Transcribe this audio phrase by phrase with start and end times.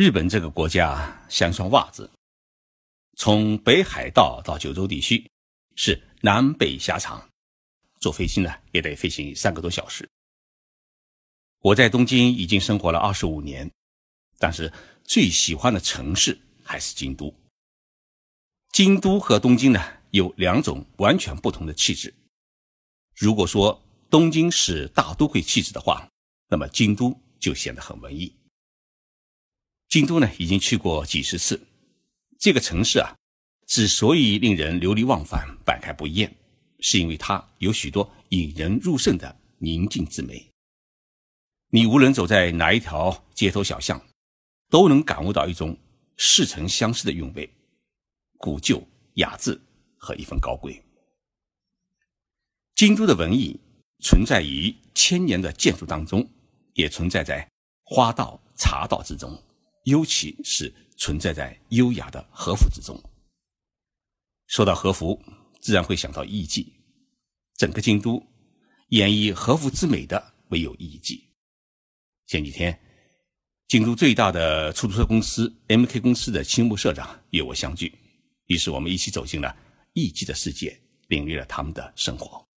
[0.00, 2.10] 日本这个国家像双袜子，
[3.18, 5.30] 从北海道到九州地区
[5.76, 7.28] 是南北狭长，
[8.00, 10.08] 坐飞机呢也得飞行三个多小时。
[11.58, 13.70] 我在东京已经生活了二十五年，
[14.38, 14.72] 但是
[15.04, 17.38] 最喜欢的城市还是京都。
[18.72, 22.14] 京都和东京呢有两种完全不同的气质。
[23.14, 23.78] 如果说
[24.08, 26.08] 东京是大都会气质的话，
[26.48, 28.34] 那么京都就显得很文艺。
[29.90, 31.60] 京都呢已经去过几十次，
[32.38, 33.12] 这个城市啊，
[33.66, 36.32] 之所以令人流离忘返、百看不厌，
[36.78, 40.48] 是因为它有许多引人入胜的宁静之美。
[41.70, 44.00] 你无论走在哪一条街头小巷，
[44.68, 45.76] 都能感悟到一种
[46.16, 47.52] 似曾相识的韵味，
[48.38, 48.80] 古旧
[49.14, 49.60] 雅致
[49.96, 50.80] 和一份高贵。
[52.76, 53.58] 京都的文艺
[54.04, 56.24] 存在于千年的建筑当中，
[56.74, 57.50] 也存在在
[57.82, 59.36] 花道茶道之中，
[59.84, 63.00] 尤其是存在在优雅的和服之中。
[64.46, 65.20] 说到和服，
[65.60, 66.66] 自然会想到艺妓，
[67.56, 68.22] 整个京都
[68.88, 71.20] 演绎和服之美的唯有艺妓。
[72.26, 72.78] 前几天，
[73.68, 77.96] 京都最大的出租车公司 M K 公司的青木社长与我相聚，
[78.46, 79.56] 于是我们一起走进了
[79.92, 80.76] 艺伎的世界，
[81.08, 82.49] 领略了他们的生活。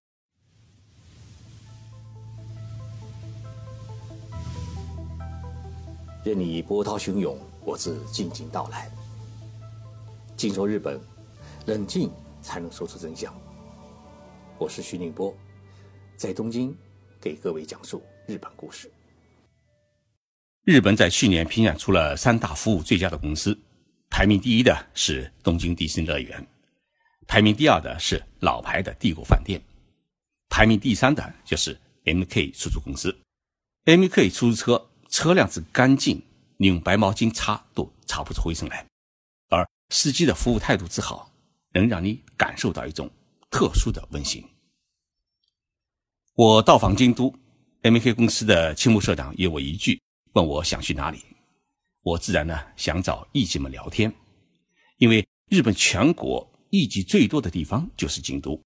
[6.24, 8.90] 任你波涛汹涌，我自静静到来。
[10.38, 10.98] 静说日本，
[11.66, 13.30] 冷静才能说出真相。
[14.56, 15.36] 我是徐宁波，
[16.16, 16.74] 在东京
[17.20, 18.90] 给各位讲述日本故事。
[20.64, 23.54] 日本在去年评选出了三大服务最佳的公司，
[24.08, 26.42] 排名第一的是东京迪士尼乐园，
[27.26, 29.60] 排名第二的是老牌的帝国饭店，
[30.48, 33.14] 排名第三的就是 M K 出租公司。
[33.84, 36.20] M K 出租车车辆之干净，
[36.56, 38.84] 你用白毛巾擦都擦不出灰尘来，
[39.48, 41.30] 而司机的服务态度之好，
[41.72, 43.08] 能让你感受到一种
[43.48, 44.44] 特殊的温馨。
[46.34, 47.32] 我到访京都
[47.82, 50.02] ，M K 公司的青木社长约我一句。
[50.32, 51.20] 问我想去哪里，
[52.02, 54.12] 我自然呢想找艺妓们聊天，
[54.96, 58.60] 因为日本全国艺妓最多的地方就是京都，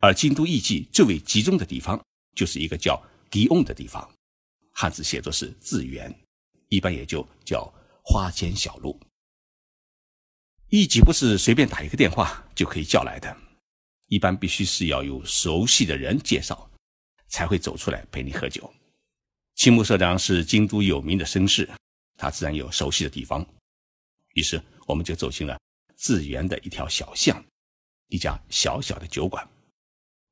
[0.00, 2.04] 而京都艺妓最为集中的地方
[2.34, 3.00] 就是一个叫
[3.30, 4.12] 吉翁的地方，
[4.74, 6.12] 汉字写作是字园，
[6.68, 9.00] 一般也就叫花间小路。
[10.68, 13.34] 艺妓不是随便打一个电话就可以叫来的，
[14.08, 16.68] 一般必须是要有熟悉的人介绍，
[17.28, 18.68] 才会走出来陪你喝酒。
[19.54, 21.70] 青木社长是京都有名的绅士，
[22.16, 23.46] 他自然有熟悉的地方。
[24.34, 25.56] 于是，我们就走进了
[25.94, 27.40] 自园的一条小巷，
[28.08, 29.48] 一家小小的酒馆，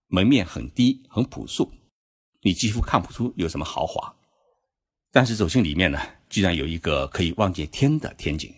[0.08, 1.72] 门面很低，很朴素，
[2.40, 4.12] 你几乎看不出有什么豪华。
[5.14, 6.00] 但是走进里面呢，
[6.30, 8.50] 居然有一个可以望见天的天井，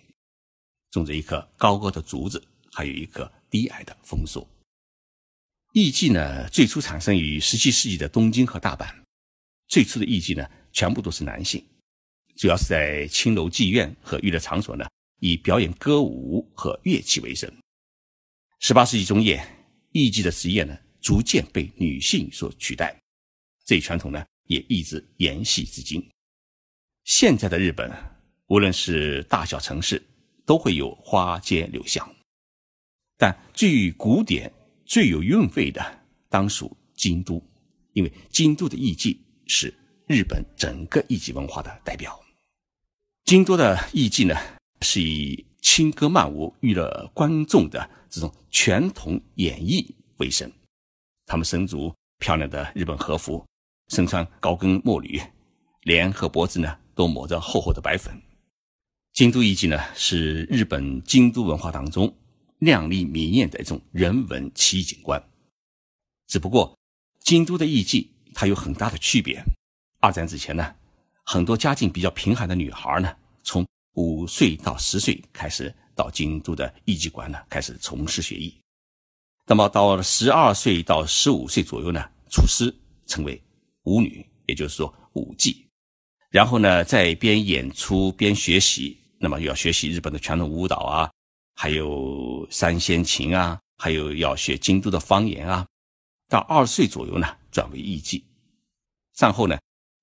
[0.92, 2.40] 种着一棵高高的竹子，
[2.72, 4.48] 还有一棵低矮的枫树。
[5.72, 8.88] 艺妓呢，最初产生于十七世纪的东京和大阪。
[9.66, 11.64] 最初的艺妓呢，全部都是男性，
[12.36, 14.86] 主要是在青楼妓院和娱乐场所呢，
[15.18, 17.52] 以表演歌舞和乐器为生。
[18.60, 19.44] 十八世纪中叶，
[19.90, 22.96] 艺妓的职业呢，逐渐被女性所取代，
[23.64, 26.08] 这一传统呢，也一直延续至今。
[27.04, 27.92] 现在的日本，
[28.46, 30.02] 无论是大小城市，
[30.44, 32.08] 都会有花街柳巷，
[33.16, 34.52] 但最古典、
[34.84, 35.80] 最有韵味的，
[36.28, 37.42] 当属京都，
[37.92, 39.18] 因为京都的艺妓。
[39.46, 39.72] 是
[40.06, 42.18] 日本整个艺伎文化的代表。
[43.26, 44.34] 京都的艺伎呢，
[44.80, 50.50] 是以轻歌曼舞娱乐观众的这种传统演绎为生。
[51.26, 53.44] 他们身着漂亮的日本和服，
[53.88, 55.20] 身穿高跟墨履，
[55.82, 58.20] 脸和脖子呢都抹着厚厚的白粉。
[59.12, 62.12] 京都艺伎呢，是日本京都文化当中
[62.58, 65.22] 亮丽明艳的一种人文奇景观。
[66.26, 66.76] 只不过，
[67.20, 68.10] 京都的艺伎。
[68.36, 69.40] 它有很大的区别。
[70.00, 70.74] 二战之前呢，
[71.24, 78.52] 很多家境比较贫寒的女孩呢，从五岁到十岁开始到京都的艺伎馆呢开始从事学艺。
[79.46, 82.74] 那么到了十二岁到十五岁左右呢，出师
[83.06, 83.40] 成为
[83.84, 85.63] 舞女，也就是说舞妓。
[86.34, 91.08] 然后呢，在边演出边学习，那么要学习日本的传统舞蹈啊，
[91.54, 95.64] 还有三弦琴啊，还有要学京都的方言啊。
[96.28, 98.20] 到二十岁左右呢，转为艺妓。
[99.12, 99.56] 战后呢，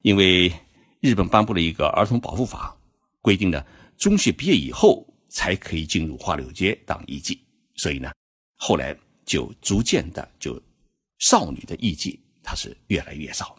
[0.04, 0.50] 因为
[1.02, 2.74] 日本颁布了一个儿童保护法，
[3.20, 3.62] 规定呢，
[3.98, 7.38] 中学毕业以后才可以进入花柳街当艺妓，
[7.76, 8.10] 所以呢，
[8.56, 10.58] 后来就逐渐的就
[11.20, 13.58] 少女的艺妓，它是越来越少。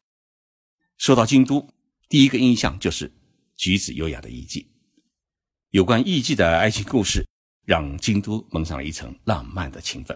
[0.96, 1.68] 说到京都，
[2.12, 3.10] 第一个印象就是
[3.56, 4.66] 举止优雅的艺妓。
[5.70, 7.26] 有关艺妓的爱情故事，
[7.64, 10.14] 让京都蒙上了一层浪漫的情分。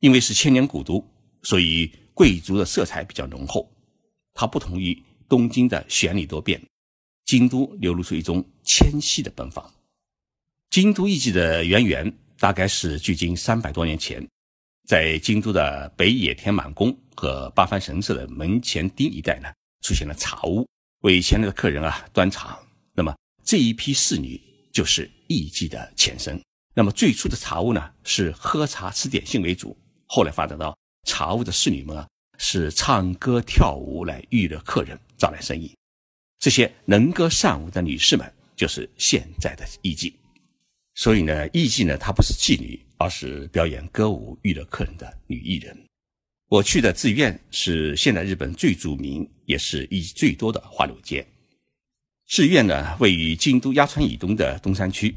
[0.00, 1.02] 因为是千年古都，
[1.42, 3.74] 所以贵族的色彩比较浓厚。
[4.34, 6.60] 它不同于东京的绚丽多变，
[7.24, 9.64] 京都流露出一种纤细的奔放。
[10.68, 14.22] 京都艺妓的渊源大概是距今三百多年前，
[14.86, 19.50] 在京都的北野天满宫和八幡神社的门前町一带呢，
[19.80, 20.68] 出现了茶屋，
[21.00, 22.58] 为前来的客人啊端茶。
[22.94, 23.14] 那么
[23.44, 24.40] 这一批侍女。
[24.72, 26.40] 就是艺妓的前身。
[26.74, 29.76] 那么最初的茶屋呢，是喝茶吃点心为主。
[30.06, 32.06] 后来发展到茶屋的侍女们啊，
[32.38, 35.74] 是唱歌跳舞来娱乐客人，招揽生意。
[36.38, 40.14] 这些能歌善舞的女士们，就是现在的艺妓。
[40.94, 45.76] 所以呢，艺妓呢，她不是妓女，而是表演歌舞娱乐客人的女艺人。
[46.48, 51.26] 我去的志院是现在日本最著名，也是艺妓最多的花柳街。
[52.26, 55.12] 志院呢，位于京都鸭川以东的东山区。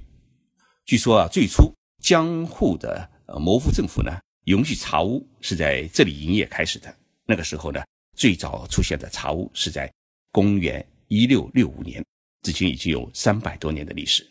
[0.85, 1.71] 据说啊，最初
[2.01, 4.11] 江户的呃模府政府呢，
[4.45, 6.93] 允许茶屋是在这里营业开始的。
[7.27, 7.79] 那个时候呢，
[8.17, 9.87] 最早出现的茶屋是在
[10.31, 12.03] 公元一六六五年，
[12.41, 14.27] 至今已经有三百多年的历史。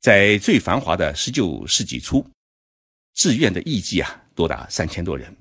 [0.00, 2.26] 在最繁华的十九世纪初，
[3.14, 5.32] 志院的艺妓啊，多达三千多人。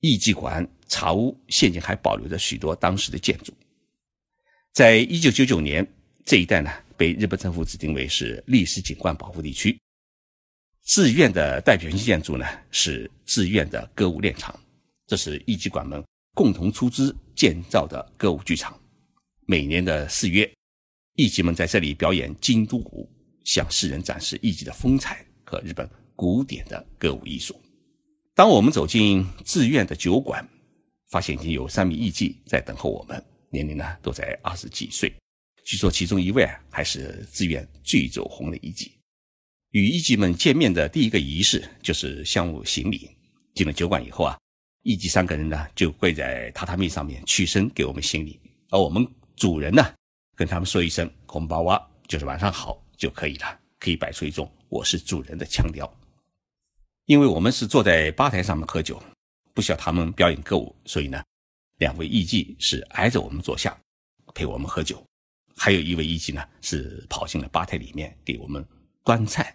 [0.00, 3.52] 艺妓馆、茶屋现今还保留着许多当时的建筑。
[4.72, 5.86] 在一九九九年，
[6.24, 9.78] 这一带呢被日本政府指定为是历史景观保护地区。
[10.84, 14.58] 志愿的代表性建筑呢是自愿的歌舞练场，
[15.06, 16.04] 这是艺妓馆们
[16.34, 18.78] 共同出资建造的歌舞剧场。
[19.46, 20.48] 每年的四月，
[21.14, 23.10] 艺妓们在这里表演京都舞，
[23.44, 27.60] 向世人展示艺妓的风采和日本古典的歌舞艺术。
[28.36, 30.46] 当我们走进志愿的酒馆，
[31.08, 33.24] 发现已经有三名艺妓在等候我们。
[33.48, 35.10] 年龄呢都在二十几岁，
[35.64, 38.90] 据说其中一位啊还是自愿最走红的艺妓。
[39.70, 43.10] 与艺妓们见面的第一个仪式就是相互行礼。
[43.54, 44.36] 进了酒馆以后啊，
[44.82, 48.38] 艺妓三个人呢就跪在榻榻米上面屈身给我们行礼，
[48.68, 49.82] 而我们主人呢
[50.34, 55.90] 跟他们说一声“红包哇”，就是晚上好就可以了，可以摆出一种我是主人的腔调。
[57.06, 59.02] 因为我们是坐在吧台上面喝酒，
[59.54, 61.22] 不需要他们表演歌舞，所以呢。
[61.78, 63.78] 两位艺妓是挨着我们坐下，
[64.34, 64.96] 陪我们喝酒；
[65.54, 68.66] 还有一位艺妓呢，是跑进了吧台里面给我们
[69.04, 69.54] 端菜。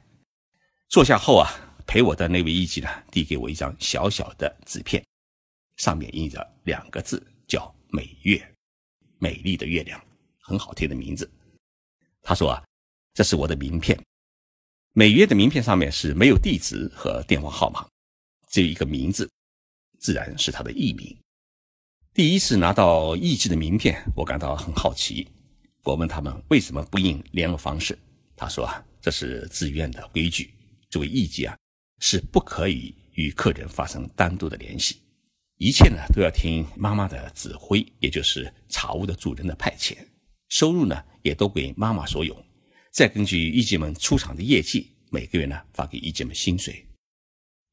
[0.87, 1.49] 坐下后啊，
[1.87, 5.03] 陪我的那位艺妓呢，递给我一张小小的纸片，
[5.77, 8.39] 上面印着两个字，叫“美月”，
[9.17, 9.99] 美丽的月亮，
[10.37, 11.27] 很好听的名字。
[12.21, 12.63] 他说啊，
[13.15, 13.99] 这是我的名片。
[14.93, 17.87] 每月的名片上面是没有地址和电话号码，
[18.49, 19.29] 只有一个名字，
[19.99, 21.17] 自然是他的艺名。
[22.13, 25.25] 第一次拿到艺妓的名片，我感到很好奇。
[25.83, 27.97] 我问他们为什么不印联络方式，
[28.35, 30.53] 他说啊，这是自愿的规矩。
[30.89, 31.57] 作为艺妓啊，
[32.01, 34.97] 是不可以与客人发生单独的联系，
[35.55, 39.95] 一切呢都要听妈妈的指挥，也就是茶屋的主人的派遣。
[40.49, 42.35] 收入呢也都归妈妈所有，
[42.91, 46.85] 再根据艺妓们出场的业绩，每个月呢发给艺妓们薪水。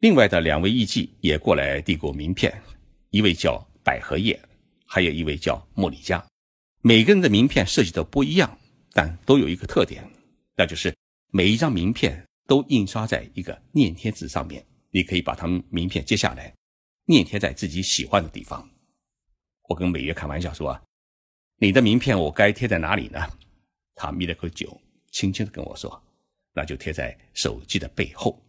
[0.01, 2.53] 另外的两位艺妓也过来递过名片，
[3.11, 3.67] 一位叫。
[3.85, 4.39] 百合叶，
[4.85, 6.23] 还有一位叫茉莉佳，
[6.83, 8.59] 每个人的名片设计的不一样，
[8.93, 10.07] 但都有一个特点，
[10.55, 10.95] 那就是
[11.31, 14.63] 每一张名片都印刷在一个粘贴纸上面。
[14.91, 16.55] 你可以把他们名片揭下来，
[17.07, 18.69] 粘贴在自己喜欢的地方。
[19.71, 20.79] 我跟美月开玩笑说，
[21.57, 23.19] 你的名片我该贴在哪里呢？
[23.95, 24.79] 他抿了口酒，
[25.11, 26.03] 轻轻的跟我说，
[26.53, 28.41] 那就贴在手机的背后。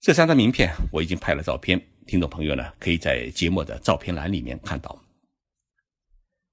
[0.00, 1.80] 这三张名片我已经拍了照片。
[2.06, 5.04] 听众朋友呢，可以在节目的照片栏里面看到。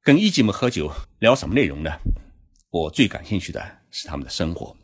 [0.02, 1.90] 跟艺妓们喝酒聊什么内容呢？
[2.70, 4.76] 我最感兴趣的是他们的生活。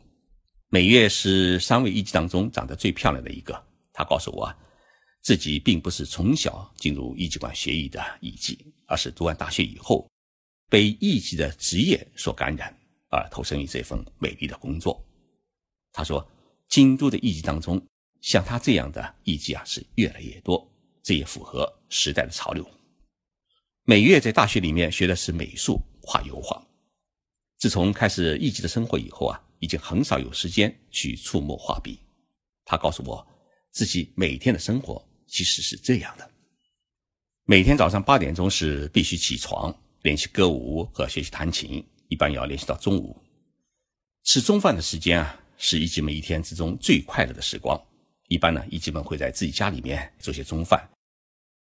[0.68, 3.62] 美月是三位艺妓当中长得最漂亮的一个。
[3.92, 4.50] 她告诉我，
[5.20, 10.10] 自己并不是从小进入艺妓馆学艺的艺妓，而是读完大学以后，
[10.70, 12.74] 被艺妓的职业所感染，
[13.12, 15.00] 而投身于这份美丽的工作。
[15.92, 16.26] 他说，
[16.68, 17.80] 京都的艺妓当中。
[18.22, 20.64] 像他这样的艺妓啊，是越来越多，
[21.02, 22.64] 这也符合时代的潮流。
[23.82, 26.64] 美月在大学里面学的是美术，画油画。
[27.58, 31.98] 自从开始艺妓的生活以后啊，已经很少有时间去触摸画笔。
[32.64, 33.26] 他告诉我，
[33.72, 36.30] 自己每天的生活其实是这样的：
[37.44, 43.16] 每天早上八点钟是必须起床练习歌舞和学习弹琴，一般要联系到中午。
[44.22, 47.82] 吃中饭的时间啊，是艺妓们一天之中最快乐的时光。
[48.28, 50.86] 一般呢，艺妓们会在自己家里面做些中饭，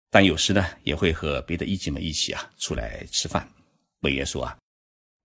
[0.09, 3.49] 但有时呢，也会和别的一级们一起啊出来吃饭。
[3.99, 4.57] 美月说啊，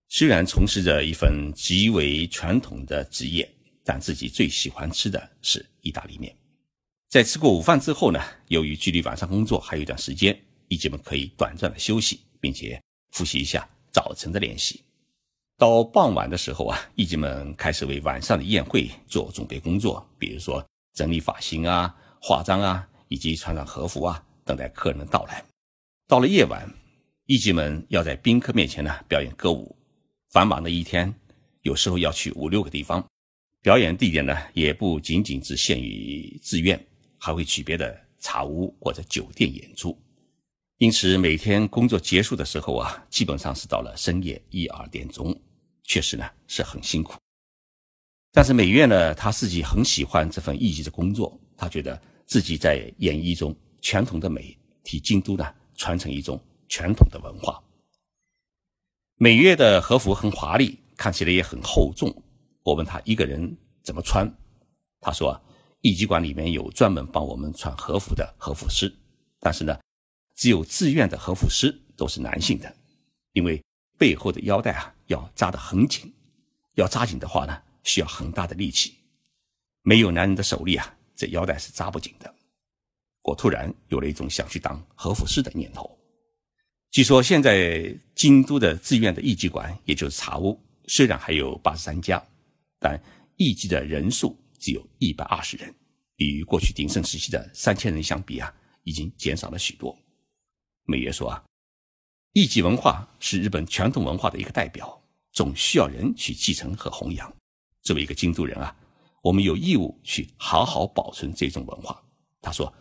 [0.09, 3.47] 虽然从事着一份极为传统的职业，
[3.83, 6.35] 但自己最喜欢吃的是意大利面。
[7.09, 10.35] 在吃过午饭之后呢，由于距离晚上工作还有一段时间，
[10.67, 14.83] 艺伎们可以短暂的休息，并且复习一下早晨的练习。
[15.61, 20.65] 到傍晚的时候啊，艺伎们开始为晚上的宴会做准备工作，比如说
[20.95, 25.45] 整理发型啊、化妆啊，以及穿上和服啊，等待客人的到来。
[26.07, 26.67] 到了夜晚，
[27.27, 29.75] 艺伎们要在宾客面前呢表演歌舞。
[30.31, 31.13] 繁忙的一天，
[31.61, 33.05] 有时候要去五六个地方，
[33.61, 36.83] 表演地点呢也不仅仅只限于寺院。
[37.19, 39.95] 还会去别的茶屋或者酒店演出，
[40.79, 45.39] 因此每天工作结束的时候啊，基本上是到了深夜一二点钟，
[45.83, 47.13] 确实呢是很辛苦。
[48.31, 57.61] 但是美月呢，他自己很喜欢这份艺伎的工作，他觉得自己在演绎一种传统的美，替京都呢传承一种传统的文化。
[59.15, 62.11] 美月的和服很华丽，看起来也很厚重。
[62.63, 64.31] 我问他一个人怎么穿，
[64.99, 65.39] 他说。
[65.83, 68.95] 艺伎馆里面有专门帮我们穿和服的和服师，
[69.39, 69.75] 但是呢，
[70.35, 72.71] 只有自愿的和服师都是男性的，
[73.33, 73.59] 因为
[73.97, 76.11] 背后的腰带啊要扎得很紧，
[76.73, 78.95] 要扎紧的话呢，需要很大的力气，
[79.83, 82.33] 没有男人的手力啊，这腰带是扎不紧的。
[83.21, 85.95] 我突然有了一种想去当和服师的念头。
[86.89, 92.21] 据说现在京都的自愿的艺伎馆，也就是茶屋，虽然还有八十三家，
[92.79, 92.99] 但
[93.37, 94.35] 艺伎的人数。
[94.61, 95.73] 只有一百二十人，
[96.17, 98.53] 与过去鼎盛时期的三千人相比啊，
[98.83, 99.97] 已经减少了许多。
[100.83, 101.43] 美月说啊，
[102.33, 105.00] 艺伎文化是日本传统文化的一个代表，
[105.31, 107.31] 总需要人去继承和弘扬。
[107.81, 108.75] 作为一个京都人啊，
[109.21, 112.01] 我们有义务去好好保存这种文化。
[112.41, 112.73] 他说，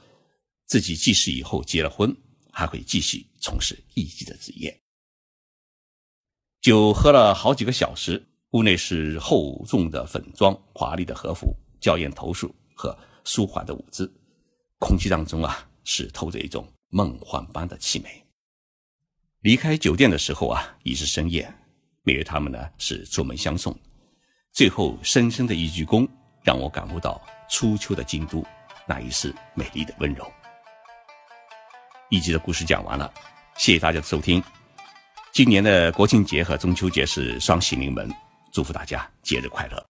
[0.66, 2.14] 自己即使以后结了婚，
[2.50, 4.78] 还会继续从事艺伎的职业。
[6.60, 11.54] 酒喝了好几个小时，屋内是厚重的粉妆，华丽的和服。
[11.80, 14.12] 娇艳头束和舒缓的舞姿，
[14.78, 18.22] 空气当中啊是透着一种梦幻般的凄美。
[19.40, 21.50] 离开酒店的时候啊已是深夜，
[22.02, 23.76] 每月他们呢是出门相送。
[24.52, 26.08] 最后深深的一鞠躬，
[26.42, 28.44] 让我感悟到初秋的京都
[28.86, 30.30] 那一丝美丽的温柔。
[32.08, 33.12] 一集的故事讲完了，
[33.56, 34.42] 谢谢大家的收听。
[35.32, 38.12] 今年的国庆节和中秋节是双喜临门，
[38.50, 39.86] 祝福大家节日快乐。